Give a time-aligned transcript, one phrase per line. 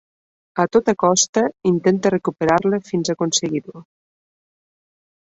[0.61, 3.83] A tota costa intenta recuperar-la fins a aconseguir-ho.